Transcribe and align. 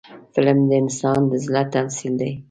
فلم 0.33 0.59
د 0.69 0.71
انسان 0.81 1.19
د 1.29 1.31
زړه 1.45 1.61
تمثیل 1.73 2.13
دی 2.21 2.31